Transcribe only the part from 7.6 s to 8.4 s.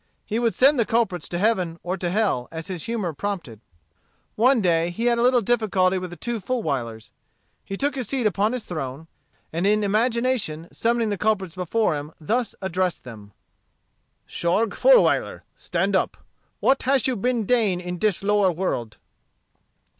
He took his seat